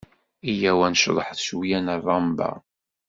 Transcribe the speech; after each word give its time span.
Yya-w 0.57 0.79
ad 0.87 0.91
nceḍḥet 0.93 1.39
cwiyya 1.47 1.79
n 1.79 1.87
ṛṛamba. 1.99 2.49